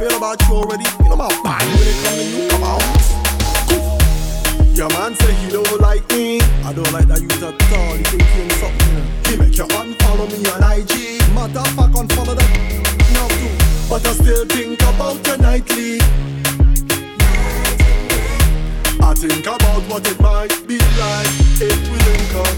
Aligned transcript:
feel 0.00 0.16
about 0.16 0.40
you 0.48 0.54
already. 0.54 0.84
You 1.02 1.10
know 1.10 1.16
my 1.16 1.28
body 1.44 1.66
when 1.76 1.88
it 1.92 1.98
comes 2.00 2.16
to 2.16 2.40
you. 2.40 2.48
Come 2.48 2.64
on. 2.64 2.80
Your 4.74 4.88
man 4.96 5.14
say 5.14 5.34
he 5.34 5.50
don't 5.52 5.80
like 5.80 6.08
me. 6.08 6.40
I 6.64 6.72
don't 6.72 6.90
like 6.90 7.06
that 7.08 7.20
you 7.20 7.28
at 7.28 7.44
all. 7.76 7.96
He 8.00 8.04
think 8.08 8.24
you 8.34 8.48
something. 8.56 8.96
He 9.28 9.36
make 9.36 9.56
you 9.58 9.68
unfollow 9.80 10.26
me 10.32 10.40
on 10.48 10.64
IG. 10.72 11.20
Matter 11.36 11.60
of 11.60 11.68
fact, 11.76 11.92
unfollow 12.00 12.34
that. 12.34 12.50
No, 13.12 13.24
but 13.90 14.06
I 14.06 14.12
still 14.14 14.46
think 14.46 14.80
about 14.80 15.20
you 15.26 15.36
nightly. 15.36 16.00
I 19.02 19.12
think 19.14 19.46
about 19.46 19.82
what 19.90 20.06
it 20.10 20.18
might 20.18 20.66
be 20.66 20.78
like 20.96 21.32
if 21.60 21.78
we 21.90 21.96
link 22.08 22.34
up. 22.40 22.56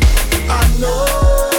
I 0.48 0.62
know 0.78 1.51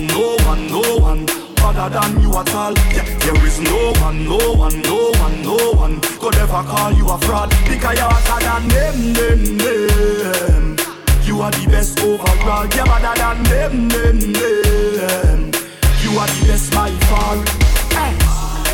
one, 0.00 0.06
no 0.06 0.36
one, 0.46 0.66
no 0.68 0.96
one 0.98 1.26
other 1.62 1.88
than 1.90 2.20
you 2.22 2.30
at 2.36 2.54
all. 2.54 2.72
Yeah, 2.92 3.04
there 3.18 3.46
is 3.46 3.60
no 3.60 3.92
one, 4.00 4.24
no 4.24 4.38
one, 4.54 4.80
no 4.82 5.10
one, 5.18 5.42
no 5.42 5.72
one 5.74 6.00
could 6.00 6.36
ever 6.36 6.62
call 6.62 6.92
you 6.92 7.08
a 7.08 7.18
fraud. 7.18 7.50
Because 7.68 7.98
you're 7.98 8.08
hotter 8.08 8.40
than 8.44 8.68
them, 8.68 9.12
them, 9.12 9.58
them. 9.58 10.76
You 11.24 11.40
are 11.42 11.50
the 11.50 11.66
best 11.70 12.00
overall. 12.00 12.66
You're 12.74 12.86
better 12.86 13.14
than 13.18 13.42
them, 13.44 13.88
them, 13.88 14.18
them. 14.32 15.40
You 16.02 16.18
are 16.18 16.26
the 16.26 16.44
best 16.46 16.72
by 16.72 16.90
far. 17.08 17.36
Hey, 17.96 18.16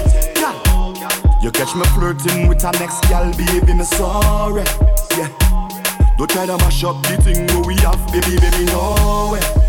eh. 0.06 0.33
yeah. 0.41 1.43
You 1.43 1.50
catch 1.50 1.75
me 1.75 1.84
flirting 1.95 2.49
with 2.49 2.65
a 2.65 2.73
next 2.79 3.03
gal, 3.09 3.31
baby, 3.37 3.75
me 3.75 3.84
sorry. 3.84 4.65
Yeah. 5.17 5.29
Don't 6.17 6.31
try 6.31 6.47
to 6.47 6.56
mash 6.59 6.83
up 6.84 7.03
the 7.03 7.17
thing 7.21 7.47
we 7.67 7.75
have, 7.77 8.00
baby, 8.11 8.41
baby, 8.41 8.65
no 8.67 9.31
way. 9.33 9.66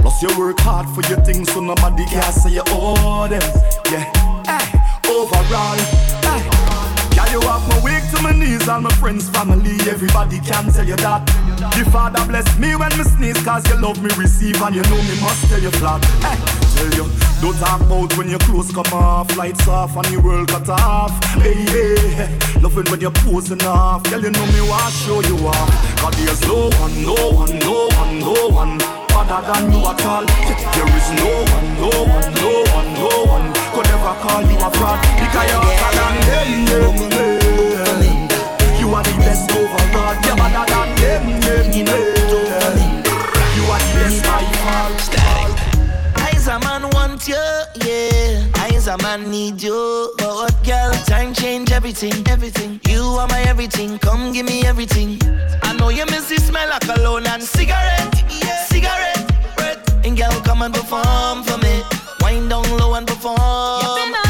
Yeah. 0.00 0.02
Plus 0.02 0.22
you 0.22 0.38
work 0.38 0.58
hard 0.60 0.88
for 0.88 1.02
your 1.08 1.20
things, 1.24 1.52
so 1.52 1.60
nobody 1.60 2.04
can 2.06 2.32
say 2.32 2.50
you 2.50 2.62
owe 2.68 3.28
them. 3.28 3.42
Yeah. 3.90 4.04
Hey, 4.46 5.10
overall, 5.10 5.76
hey. 5.76 6.40
Girl, 7.16 7.28
you 7.32 7.40
have 7.48 7.68
my 7.68 7.80
weak 7.84 8.02
to 8.14 8.22
my 8.22 8.32
knees, 8.32 8.68
all 8.68 8.80
my 8.80 8.90
friends, 8.94 9.28
family, 9.28 9.76
everybody 9.88 10.38
can 10.40 10.72
tell 10.72 10.86
you 10.86 10.96
that. 10.96 11.26
The 11.76 11.88
Father 11.90 12.24
bless 12.26 12.46
me 12.58 12.76
when 12.76 12.90
me 12.96 13.04
sneeze, 13.04 13.42
cause 13.44 13.68
you 13.68 13.76
love 13.80 14.02
me 14.02 14.10
receive, 14.16 14.60
and 14.62 14.74
you 14.74 14.82
know 14.82 15.02
me 15.02 15.20
must 15.20 15.44
tell 15.48 15.60
you 15.60 15.70
flat. 15.72 16.04
Hey, 16.24 16.38
tell 16.76 16.90
you, 16.96 17.10
don't 17.42 17.56
talk 17.58 17.80
about 17.80 18.16
when 18.16 18.28
your 18.28 18.38
clothes 18.40 18.72
come 18.72 18.92
off, 18.92 19.36
lights 19.36 19.68
off, 19.68 19.96
and 19.96 20.10
your 20.10 20.22
world 20.22 20.48
cut 20.48 20.68
off. 20.68 21.12
Hey, 21.34 21.54
hey, 21.68 22.38
loving 22.60 22.90
when 22.90 23.00
you're 23.00 23.10
posing 23.10 23.62
off, 23.62 24.02
girl, 24.04 24.22
you 24.22 24.30
know 24.30 24.46
me 24.46 24.60
want 24.68 24.92
show 24.94 25.20
you 25.20 25.36
off. 25.46 25.70
Cause 25.98 26.16
there's 26.24 26.40
no 26.46 26.70
one, 26.80 27.02
no 27.02 27.14
one, 27.32 27.58
no 27.58 27.88
one, 27.88 28.18
no 28.20 28.48
one 28.48 28.99
other 29.20 29.40
than 29.46 29.72
you 29.72 29.80
at 29.84 30.04
all. 30.06 30.24
There 30.24 30.90
is 30.96 31.08
no 31.20 31.30
one, 31.52 31.68
no 31.76 31.92
one, 32.16 32.28
no 32.40 32.52
one, 32.72 32.88
no 32.96 33.12
one 33.28 33.46
could 33.72 33.88
ever 33.92 34.14
call 34.24 34.42
you 34.48 34.56
a 34.56 34.70
fraud 34.72 35.00
because 35.20 35.46
you're 35.50 35.60
hotter 35.60 35.92
than 35.98 36.14
them, 36.28 36.50
them, 36.68 36.96
them. 37.10 38.16
You 38.80 38.88
are 38.94 39.04
the 39.04 39.12
best 39.20 39.50
overall. 39.52 40.16
You're 40.24 40.36
better 40.40 40.64
than 40.72 40.88
them, 41.00 41.24
them, 41.44 41.66
them. 41.84 42.08
You 43.56 43.64
are 43.68 43.82
the 43.84 43.92
best 44.00 44.20
by 44.24 44.44
far. 44.64 44.88
Eyes 46.24 46.46
a 46.48 46.58
man 46.60 46.82
want 46.90 47.28
you, 47.28 47.34
yeah. 47.34 47.48
Eyes 47.74 47.79
a 48.90 48.98
man 49.04 49.30
need 49.30 49.62
you. 49.62 50.12
But 50.18 50.34
what 50.34 50.64
girl, 50.64 50.92
time 51.06 51.32
change 51.32 51.70
everything, 51.70 52.26
everything. 52.28 52.80
You 52.88 53.02
are 53.20 53.28
my 53.28 53.40
everything, 53.42 53.98
come 53.98 54.32
give 54.32 54.46
me 54.46 54.66
everything. 54.66 55.18
I 55.62 55.72
know 55.74 55.90
you 55.90 56.04
miss 56.06 56.28
the 56.28 56.40
smell 56.40 56.72
of 56.72 56.80
cologne 56.80 57.26
and 57.26 57.42
cigarette, 57.42 58.24
yeah. 58.42 58.64
cigarette. 58.64 59.20
And 60.04 60.16
girl, 60.16 60.32
come 60.42 60.62
and 60.62 60.74
perform 60.74 61.44
for 61.44 61.58
me. 61.58 61.82
Wind 62.22 62.50
down 62.50 62.68
low 62.78 62.94
and 62.94 63.06
perform. 63.06 64.29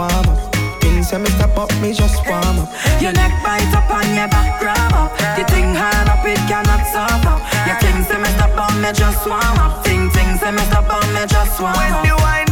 Warm 0.00 0.28
up 0.32 0.40
Thinks 0.80 1.10
that 1.10 1.20
me 1.20 1.28
stop 1.36 1.56
up, 1.60 1.70
me 1.82 1.92
just 1.92 2.24
warm 2.24 2.56
up 2.56 2.68
Your 3.04 3.12
neck 3.12 3.32
bite 3.44 3.68
up 3.76 3.90
and 3.92 4.16
your 4.16 4.28
back 4.32 4.58
grab 4.60 4.92
up. 4.96 5.12
The 5.36 5.44
thing 5.52 5.74
hard 5.76 6.08
up, 6.08 6.24
it 6.24 6.40
cannot 6.48 6.84
stop 6.88 7.24
up. 7.28 7.40
Your 7.68 7.76
things 7.80 8.08
say 8.08 8.16
me 8.16 8.28
stop 8.36 8.56
on 8.56 8.80
me 8.80 8.92
just 8.92 9.26
warm 9.28 9.58
up. 9.60 9.84
Ting 9.84 10.08
ting 10.10 10.36
say 10.40 10.52
me 10.52 10.62
stop 10.68 10.88
on 10.88 11.06
me 11.12 11.24
just 11.28 11.60
warm 11.60 11.76
up. 11.76 12.04
the 12.04 12.16
wine 12.16 12.44
nice 12.46 12.49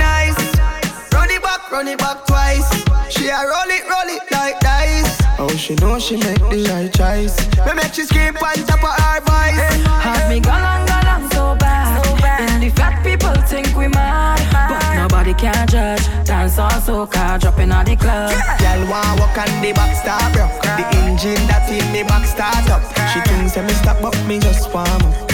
Run 1.70 1.86
it 1.86 1.98
back, 1.98 2.26
run 2.26 2.26
it 2.26 2.26
back 2.26 2.26
twice. 2.26 3.12
She 3.12 3.28
a 3.28 3.36
roll 3.36 3.68
it, 3.68 3.84
roll 3.88 4.08
it 4.08 4.22
like 4.32 4.58
dice. 4.60 5.20
Oh, 5.38 5.48
she 5.48 5.74
know 5.76 5.98
she 5.98 6.16
make 6.16 6.38
the 6.38 6.66
right 6.70 6.92
choice. 6.92 7.36
Me 7.66 7.74
make 7.74 7.92
she 7.92 8.04
scream 8.04 8.36
on 8.36 8.56
top 8.66 8.82
of 8.82 8.94
her 8.96 9.20
voice. 9.20 9.84
Have 10.00 10.28
me 10.30 10.40
galang 10.40 10.86
galang 10.86 11.32
so 11.32 11.56
bad. 11.56 12.04
And 12.40 12.62
the 12.62 12.70
fat 12.70 13.02
people 13.04 13.34
think 13.42 13.76
we 13.76 13.88
mad, 13.88 14.40
but 14.52 14.96
nobody 14.96 15.34
can 15.34 15.66
judge. 15.68 16.06
Dance 16.24 16.58
all 16.58 16.70
soca, 16.70 17.38
dropping 17.40 17.72
on 17.72 17.84
the 17.84 17.96
club. 17.96 18.32
Y'all 18.60 18.88
want 18.88 19.20
walk 19.20 19.36
on 19.36 19.60
the 19.60 19.72
back 19.72 19.94
start 19.96 20.36
rock 20.36 20.62
The 20.62 20.84
engine 21.04 21.46
that 21.48 21.68
in 21.68 21.84
me 21.92 22.02
back 22.02 22.24
start 22.24 22.68
up. 22.70 22.82
She 23.12 23.20
thinks 23.28 23.54
that 23.54 23.64
me 23.64 23.74
stop 23.74 24.02
up, 24.02 24.16
me 24.26 24.38
just 24.38 24.72
warm 24.72 24.88
up 24.88 25.27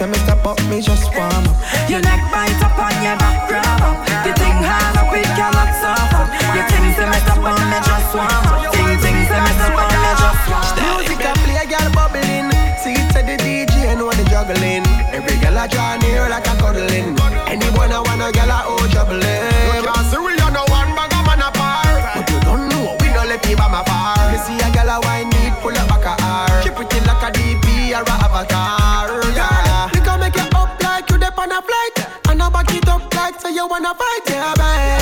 say 0.00 0.06
me 0.06 0.18
stop 0.24 0.46
up, 0.46 0.56
me 0.70 0.80
just 0.80 1.12
warm 1.12 1.44
up. 1.44 1.56
Your 1.90 2.00
neck 2.00 2.24
bite 2.32 2.56
up 2.64 2.72
on 2.80 2.96
your 3.04 3.16
back 3.20 3.48
grab 3.48 3.84
up. 3.84 4.00
The 4.24 4.32
thing 4.32 4.56
hard 4.64 4.96
up, 4.96 5.12
it 5.12 5.28
cannot 5.36 5.70
suffer. 5.76 6.24
Your 6.56 6.64
thing 6.72 6.88
say 6.96 7.04
me 7.04 7.18
stop 7.20 7.44
up, 7.44 7.60
me 7.68 7.78
just 7.84 8.08
warm 8.16 8.46
up. 8.48 8.72
Thing 8.72 8.96
thing 8.96 9.18
say 9.28 9.40
me 9.44 9.52
stop 9.60 9.76
up, 9.76 9.92
me 9.92 10.12
just 10.16 10.42
warm 10.48 10.64
up. 10.64 11.04
Music 11.04 11.20
a 11.20 11.32
play, 11.44 11.64
girl 11.68 11.88
bubbling. 11.92 12.48
See 12.80 12.96
to 13.12 13.20
the 13.20 13.36
DJ, 13.44 13.92
know 13.98 14.10
they 14.16 14.24
juggling. 14.32 14.88
Every 15.12 15.36
girl 15.36 15.60
a 15.60 15.68
draw 15.68 15.96
near 16.00 16.28
like 16.32 16.48
a 16.48 16.54
cuddling. 16.56 17.12
Anyone 17.44 17.92
I 17.92 18.00
wanna, 18.00 18.32
girl 18.32 18.48
a 18.56 18.58
oh 18.72 18.88
juggling. 18.88 19.49
wanna 33.70 33.94
fight, 33.94 34.30
yeah, 34.30 34.54
bye. 34.56 34.99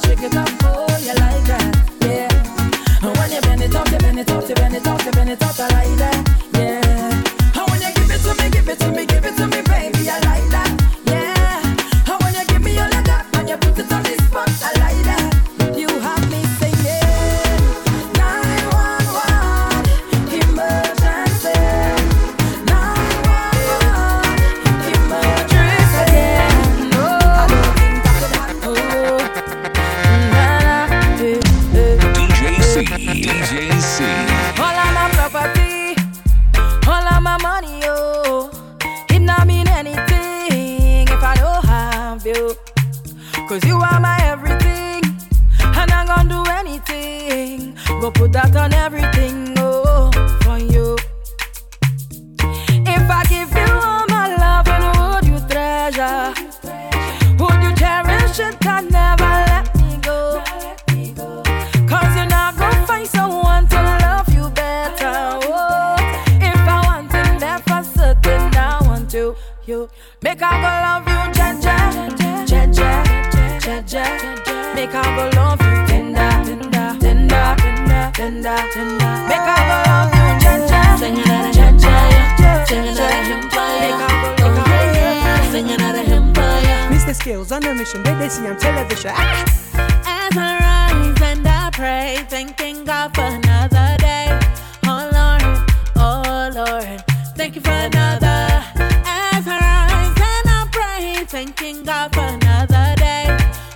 shake 0.00 0.22
it 0.22 0.36
up. 0.36 0.51
Make 70.22 70.38
her 70.38 70.50
go 70.50 70.70
love 70.86 71.08
you, 71.08 71.20
Jaja, 71.34 71.76
Jaja, 72.46 72.90
Jaja. 73.58 74.04
Make 74.74 74.92
her 74.92 75.02
go 75.02 75.24
love 75.34 75.60
you, 75.60 75.74
tender, 75.88 76.30
tender, 76.46 77.56
tender, 78.14 78.56
tender. 78.72 79.14
Make 79.28 79.46
her 79.50 79.62
go 79.68 79.76
love 79.90 80.14
you, 80.14 80.26
Jaja, 80.44 80.80
sing 80.98 81.18
another 81.18 81.52
hymn, 81.58 81.78
sing 82.68 82.86
another 82.86 83.22
hymn, 83.24 83.50
oh 83.52 84.92
yeah, 84.94 85.50
sing 85.50 85.68
another 85.70 86.02
hymn, 86.02 86.32
Mr. 86.32 87.14
Skills 87.14 87.50
on 87.50 87.64
a 87.64 87.74
mission, 87.74 88.02
they 88.04 88.28
see 88.28 88.46
on 88.46 88.56
television. 88.58 89.10
Ah! 89.14 89.44
As 90.06 90.36
I 90.36 90.58
rise 90.62 91.22
and 91.22 91.46
I 91.48 91.70
pray, 91.72 92.24
thanking 92.28 92.84
God 92.84 93.12
for 93.14 93.22
another 93.22 93.96
day. 93.98 94.38
Oh 94.86 95.10
Lord, 95.12 95.42
oh 95.96 96.50
Lord, 96.54 97.04
thank 97.36 97.56
you 97.56 97.60
for 97.60 97.70
another. 97.70 98.41
thank 101.84 102.14
God 102.14 102.14
for 102.14 102.46
another 102.46 102.94
day. 102.96 103.26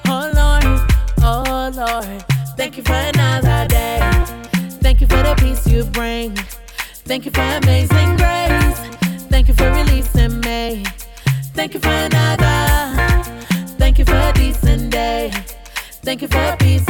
Oh 0.07 0.31
Lord, 0.35 0.91
oh 1.23 1.71
Lord, 1.75 2.23
thank 2.57 2.77
you 2.77 2.83
for 2.83 2.93
another 2.93 3.67
day. 3.69 3.99
Thank 4.81 5.01
you 5.01 5.07
for 5.07 5.23
the 5.23 5.35
peace 5.39 5.67
you 5.67 5.85
bring. 5.85 6.35
Thank 7.05 7.25
you 7.25 7.31
for 7.31 7.41
amazing 7.41 8.17
grace. 8.17 8.79
Thank 9.29 9.49
you 9.49 9.55
for 9.55 9.71
releasing 9.71 10.41
me. 10.41 10.85
Thank 11.55 11.75
you 11.75 11.81
for 11.81 11.89
another. 11.89 13.25
Thank 13.79 13.99
you 13.99 14.05
for 14.05 14.17
a 14.17 14.33
decent 14.35 14.91
day. 14.91 15.33
Thank 16.03 16.23
you 16.23 16.29
for 16.29 16.57
peace. 16.59 16.86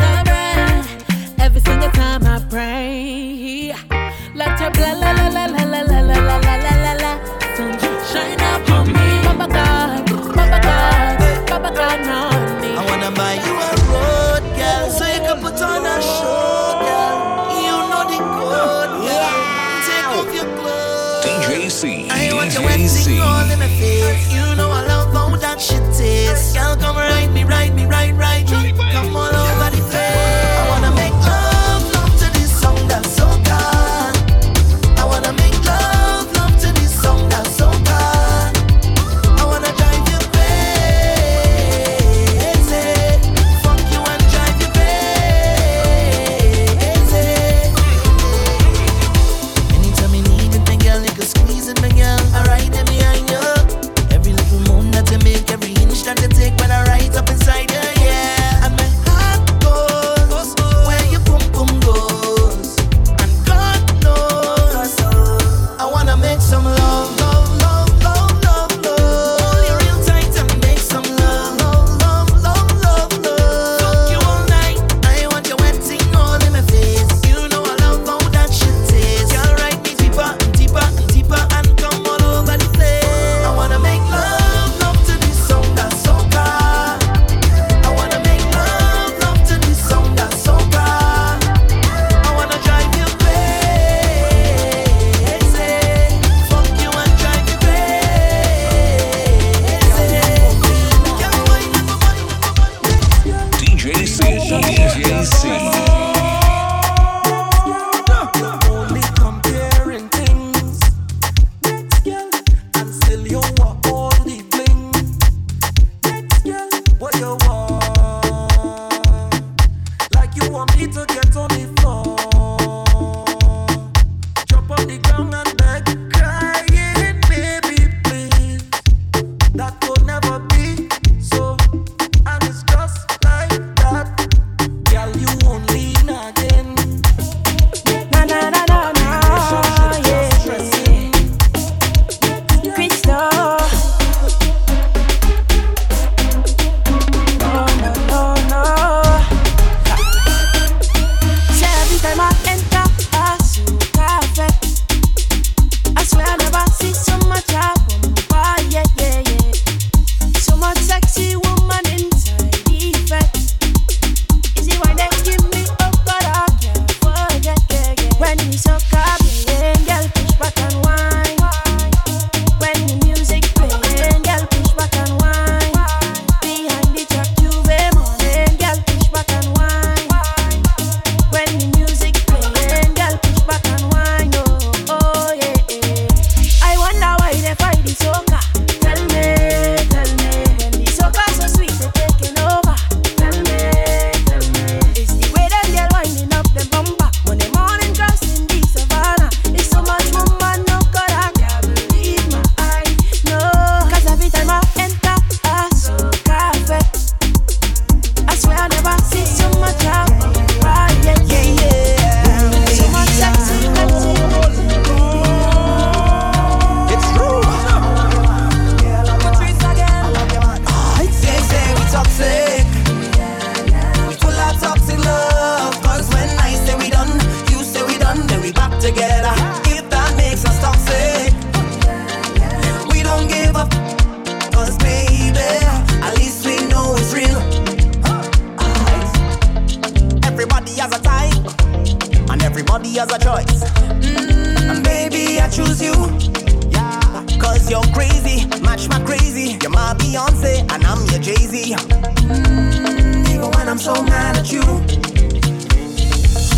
Beyonce 250.07 250.61
and 250.73 250.85
I'm 250.87 251.05
your 251.11 251.19
Jay 251.19 251.35
Z. 251.35 251.75
Mm, 251.75 253.29
even 253.29 253.51
when 253.51 253.69
I'm 253.69 253.77
so 253.77 253.93
mad 254.05 254.37
at 254.37 254.53
you. 254.53 254.63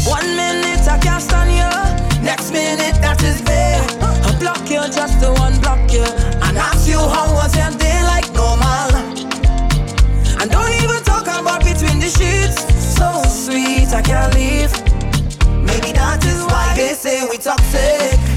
One 0.05 0.29
minute 0.37 0.87
I 0.87 0.99
can't 1.01 1.23
stand 1.23 1.51
you, 1.57 1.73
next 2.23 2.53
minute 2.53 3.01
that 3.01 3.23
is 3.23 3.43
there. 3.45 3.81
I 4.29 4.39
block 4.39 4.69
you 4.69 4.85
just 4.93 5.21
to 5.21 5.29
unblock 5.47 5.91
you 5.91 6.05
and 6.45 6.59
ask 6.59 6.87
you 6.87 6.99
how 6.99 7.33
was 7.33 7.57
your 7.57 7.73
day 7.79 8.03
like 8.05 8.29
normal. 8.35 8.93
And 10.41 10.51
don't 10.51 10.75
even 10.85 11.03
talk 11.05 11.25
about 11.25 11.65
between 11.65 12.01
the 12.01 12.11
sheets. 12.13 12.61
So 12.99 13.09
sweet, 13.25 13.89
I 13.95 14.03
can't 14.03 14.35
leave. 14.35 14.73
Maybe 15.65 15.93
that 15.97 16.23
is 16.23 16.45
why 16.45 16.75
they 16.77 16.93
say 16.93 17.27
we 17.31 17.39
toxic. 17.39 18.28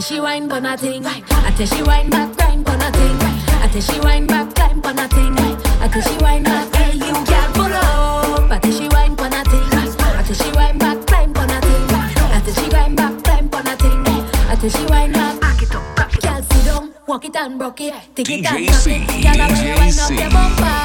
tell 0.00 0.16
she 0.16 0.20
wine 0.20 0.48
but 0.48 0.62
nothing. 0.62 1.04
I 1.04 1.20
tell 1.56 1.66
she 1.66 1.82
wine 1.82 2.08
back, 2.08 2.34
grind 2.36 2.64
but 2.64 2.76
nothing. 2.76 3.16
I 3.60 3.68
tell 3.70 3.82
she 3.82 4.00
wine 4.00 4.26
back, 4.26 4.54
climb 4.54 4.80
but 4.80 4.94
nothing. 4.94 5.36
I 5.36 5.88
tell 5.88 6.02
she 6.02 6.16
wine 6.22 6.42
back, 6.42 6.74
hey 6.74 6.94
you 6.94 7.12
can't 7.28 7.58
up. 7.58 8.64
She 8.64 8.88
wine 8.88 9.14
back, 9.14 11.06
climb 11.06 11.32
but 11.32 11.46
nothing. 11.46 11.84
I 11.92 12.42
she 12.54 12.68
wine 12.70 12.94
back, 12.94 13.22
climb 13.24 13.48
but 13.48 13.64
nothing. 13.64 14.00
I 14.06 14.68
she 14.68 14.84
wine 14.86 15.12
back, 15.12 15.40
back 15.40 15.62
it 15.62 15.74
up, 15.74 15.96
back 15.96 16.14
it 16.14 16.24
up. 16.24 16.34
Girl, 16.34 16.42
sit 16.42 16.64
down, 16.64 16.94
walk 17.06 17.24
it 17.26 17.36
and 17.36 17.60
rock 17.60 17.80
it, 17.80 17.94
take 18.14 18.30
it 18.30 18.46
and 18.46 18.68
drop 18.68 18.86
it. 18.86 19.06
Girl, 19.22 19.40
I 19.40 19.48
wanna 19.48 19.92
up 20.00 20.10
your 20.10 20.30
bumper, 20.30 20.76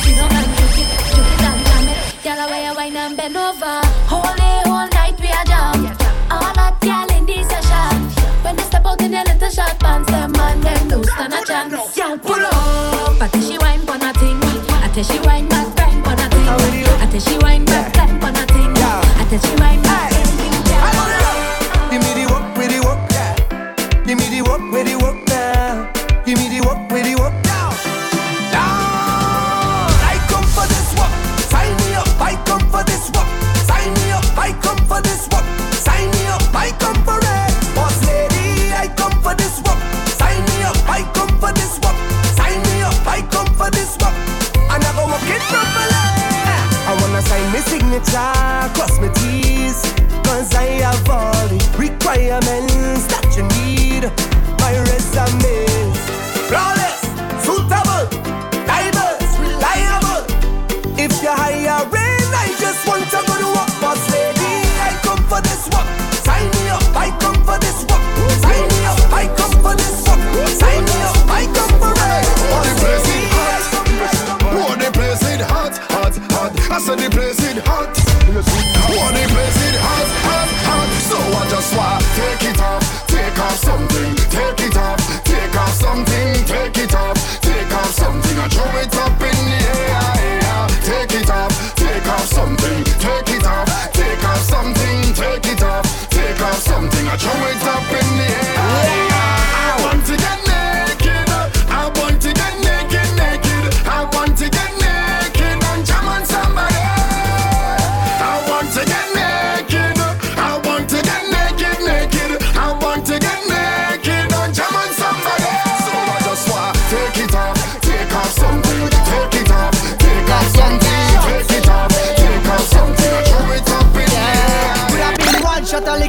sit 0.00 0.16
down 0.16 0.32
and 0.32 0.50
juke 0.56 0.80
it, 0.80 0.88
juke 1.12 1.42
and 1.44 1.60
jam. 1.66 1.84
Girl, 2.24 2.40
I 2.40 2.46
wanna 2.50 2.74
wine 2.76 2.96
and 2.96 3.16
bend 3.16 3.36
over, 3.36 3.80
hold 4.08 4.38
it. 4.38 4.43
a 11.34 11.46
chance. 11.46 11.96
Yo, 11.96 12.16
pull 12.18 12.34
up. 12.34 13.22
I 13.22 13.28
tell 13.28 13.42
she 13.42 13.58
wine 13.58 13.80
for 13.80 13.98
nothing. 13.98 14.38
I 14.70 14.90
tell 14.92 15.04
she 15.04 15.18
wine 15.20 15.48
back. 15.48 15.83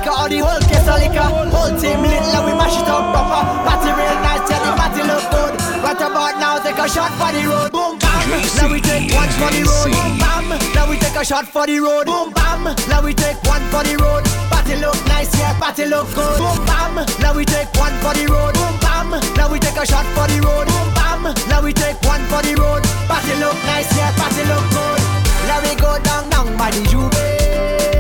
Metallica 0.05 0.23
or 0.23 0.29
the 0.29 0.39
whole 0.39 0.61
Kessalika. 0.69 1.25
Whole 1.49 1.79
team 1.79 2.01
lit, 2.01 2.21
let 2.33 2.45
we 2.45 2.53
mash 2.53 2.77
it 2.77 2.87
up 2.87 3.11
proper. 3.13 3.41
Party 3.65 3.89
real 3.89 4.17
nice, 4.21 4.49
yeah, 4.49 4.61
the 4.61 4.71
party 4.77 5.01
look 5.03 5.25
good. 5.33 5.53
Right 5.81 5.97
about 5.97 6.39
now, 6.39 6.59
take 6.59 6.77
a 6.77 6.87
shot 6.87 7.11
for 7.17 7.31
the 7.33 7.41
road. 7.47 7.71
Boom, 7.71 7.97
bam. 7.97 8.29
Now 8.57 8.71
we 8.71 8.81
take 8.81 9.11
one 9.13 9.29
for 9.37 9.49
the 9.49 9.61
road. 9.65 9.91
Boom, 9.91 10.17
bam. 10.17 10.49
Now 10.73 10.89
we 10.89 10.97
take 10.97 11.15
a 11.15 11.25
shot 11.25 11.47
for 11.47 11.65
the 11.65 11.79
road. 11.79 12.05
Boom, 12.05 12.31
bam. 12.33 12.63
Now 12.89 13.01
we 13.01 13.13
take 13.13 13.41
one 13.43 13.61
for 13.73 13.83
the 13.83 13.97
road. 13.97 14.23
Party 14.49 14.75
look 14.77 14.97
nice, 15.07 15.33
yeah, 15.37 15.57
party 15.59 15.85
look 15.85 16.07
good. 16.13 16.37
Boom, 16.37 16.57
bam. 16.65 16.95
Now 17.21 17.33
we 17.33 17.45
take 17.45 17.69
one 17.77 17.93
for 18.01 18.13
the 18.13 18.25
road. 18.29 18.53
Boom, 18.53 18.75
bam. 18.81 19.09
Now 19.37 19.49
we 19.51 19.59
take 19.59 19.77
a 19.77 19.85
shot 19.85 20.05
for 20.13 20.27
the 20.29 20.37
road. 20.41 20.67
Boom, 20.67 20.87
bam. 20.93 21.23
Now 21.49 21.61
we 21.63 21.73
take 21.73 21.97
one 22.05 22.21
for 22.29 22.41
the 22.41 22.53
road. 22.55 22.83
Party 23.09 23.33
look 23.41 23.57
nice, 23.65 23.89
yeah, 23.97 24.13
party 24.17 24.43
look 24.45 24.65
good. 24.69 25.01
Now 25.49 25.61
we 25.61 25.73
go 25.77 25.97
down, 26.01 26.29
down 26.29 26.57
by 26.57 26.71
the 26.71 26.81
juve. 26.89 27.94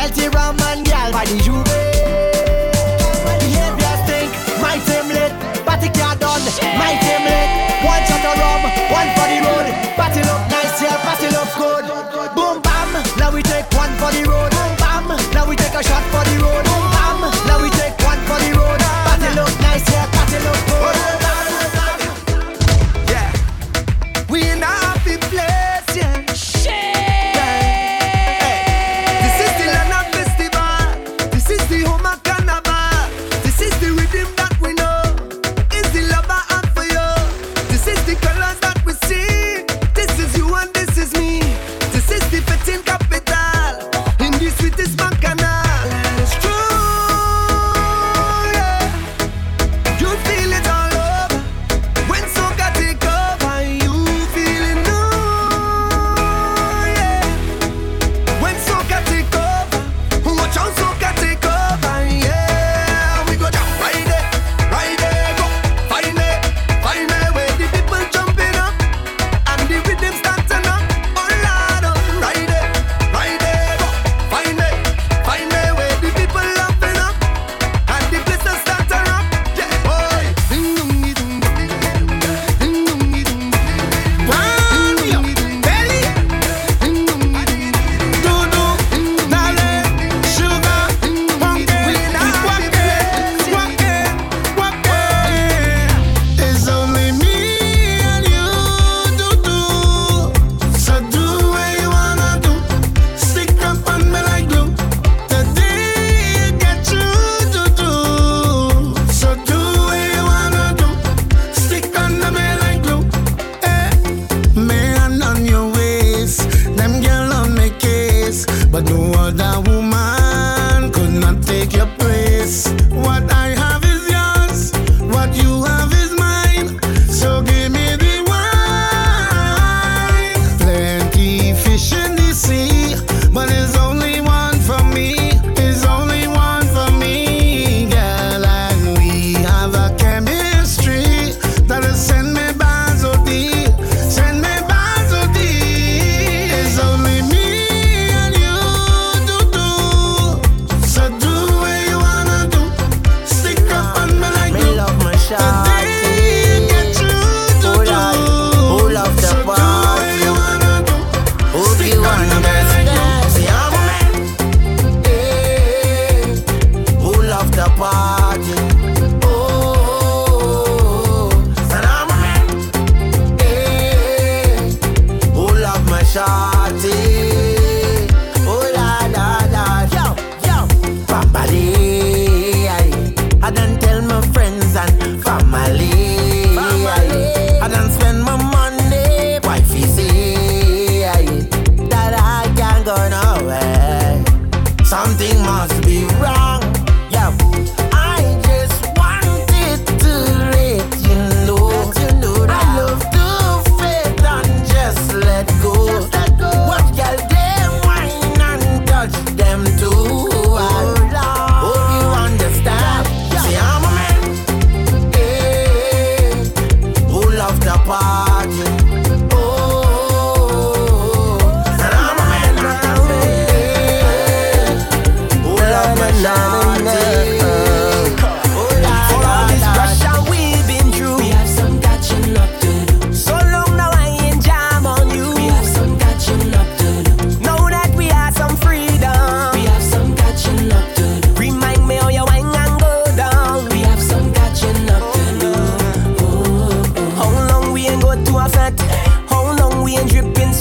Dirty 0.00 0.28
rum 0.28 0.58
and 0.60 0.82
gal 0.86 1.12
by 1.12 1.26
the 1.26 1.36
juve. 1.42 1.99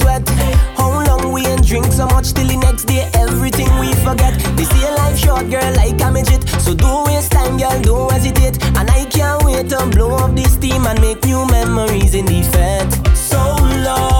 wet. 0.10 0.28
How 0.78 0.90
long 1.08 1.32
we 1.32 1.46
ain't 1.46 1.66
drink 1.66 1.88
so 1.92 2.06
much 2.08 2.34
till 2.34 2.48
the 2.48 2.58
next 2.58 2.86
day, 2.86 3.04
everything 3.14 3.70
we 3.80 3.94
forget. 4.06 4.34
This 4.58 4.72
here 4.78 4.94
life 5.02 5.18
short, 5.18 5.50
girl, 5.50 5.74
I 5.86 5.92
can 6.02 6.16
it. 6.18 6.44
So 6.66 6.74
don't 6.74 7.06
waste 7.08 7.32
time, 7.32 7.58
girl, 7.58 7.80
don't 7.82 8.12
hesitate. 8.12 8.56
And 8.78 8.90
I 8.90 9.06
can't 9.06 9.44
wait 9.46 9.70
to 9.70 9.80
blow 9.94 10.12
up 10.24 10.36
this 10.36 10.54
steam 10.54 10.86
and 10.86 11.00
make 11.02 11.24
new 11.26 11.46
memories 11.58 12.14
in 12.16 12.26
the 12.26 12.42
fed. 12.54 12.88
So 13.16 13.42
long. 13.86 14.19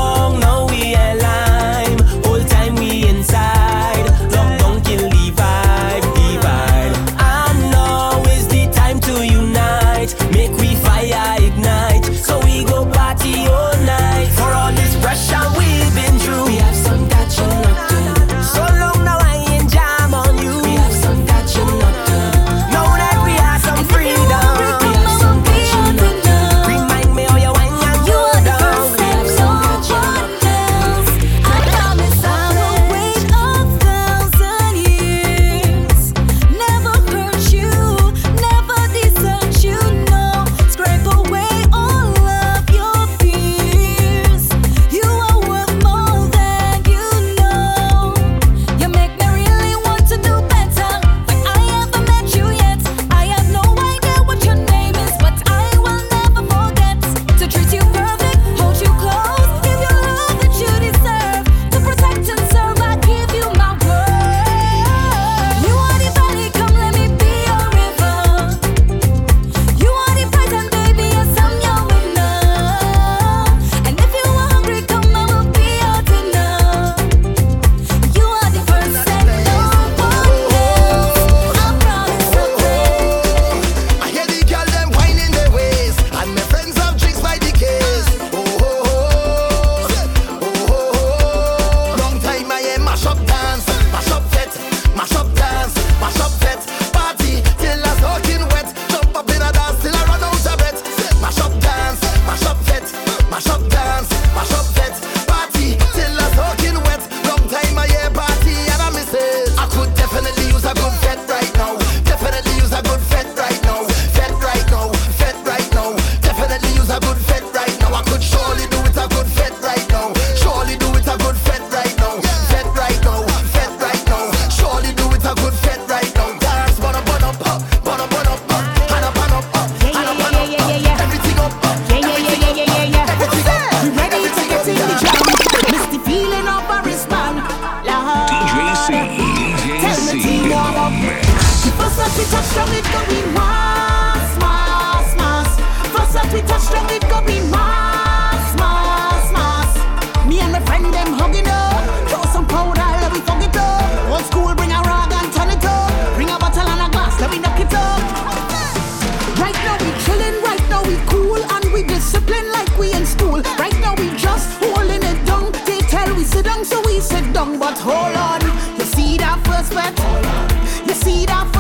it 171.30 171.36
out. 171.36 171.59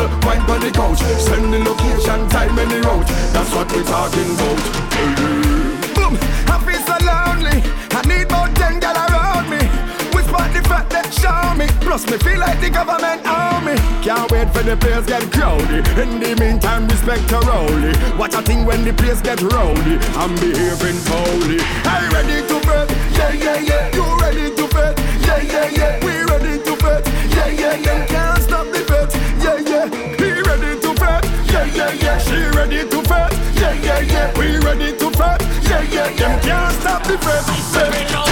table, 0.00 0.26
wine 0.26 0.40
on 0.50 0.60
the 0.60 0.70
couch. 0.70 1.00
Send 1.20 1.52
the 1.52 1.58
location, 1.58 2.28
time 2.28 2.58
and 2.58 2.70
the 2.70 2.80
route. 2.82 3.06
That's 3.32 3.52
what 3.54 3.70
we're 3.72 3.84
talking 3.84 4.30
about. 4.34 4.60
Boom, 5.94 6.14
I 6.48 6.56
feel 6.64 6.82
so 6.84 6.96
lonely. 7.04 7.62
I 7.92 8.00
need 8.06 8.30
more 8.30 8.48
ten 8.54 8.80
gal 8.80 8.96
around 8.96 9.48
me. 9.50 9.60
Whisper 10.14 10.44
the 10.54 10.62
fact 10.68 10.90
that 10.90 11.12
show 11.12 11.54
me. 11.56 11.66
Plus 11.80 12.08
me 12.10 12.18
feel 12.18 12.38
like 12.38 12.60
the 12.60 12.70
government 12.70 13.26
army. 13.26 13.76
Can't 14.02 14.30
wait 14.30 14.48
for 14.52 14.62
the 14.62 14.76
place 14.76 15.06
get 15.06 15.30
crowded. 15.32 15.86
In 15.98 16.20
the 16.20 16.36
meantime, 16.40 16.88
respect 16.88 17.28
to 17.30 17.38
Rowley. 17.40 17.92
Watch 18.16 18.34
a 18.34 18.42
thing 18.42 18.64
when 18.64 18.84
the 18.84 18.92
place 18.92 19.20
get 19.20 19.40
rowdy. 19.42 19.98
I'm 20.16 20.34
behaving 20.36 21.00
foully 21.08 21.58
Are 21.86 22.00
you 22.02 22.10
ready 22.10 22.38
to 22.48 22.56
bet? 22.66 22.88
Yeah, 23.16 23.32
yeah, 23.32 23.58
yeah. 23.58 23.94
You 23.94 24.04
ready 24.20 24.54
to 24.54 24.66
bet? 24.68 24.98
Yeah, 25.26 25.42
yeah, 25.42 25.68
yeah. 25.68 26.04
We 26.04 26.12
ready 26.24 26.62
to 26.64 26.76
bet? 26.76 27.06
Yeah, 27.34 27.48
yeah, 27.48 27.76
yeah. 27.76 28.09
ready 32.60 32.88
to 32.88 33.02
fight. 33.02 33.32
Yeah, 33.54 33.72
yeah, 33.72 34.00
yeah. 34.00 34.38
We 34.38 34.58
ready 34.58 34.96
to 34.98 35.10
fight. 35.12 35.40
Yeah, 35.62 35.82
yeah, 35.82 36.08
yeah. 36.08 36.16
Them 36.16 36.40
can't 36.42 36.74
stop 36.80 37.02
the 37.04 37.16
fight. 37.18 38.29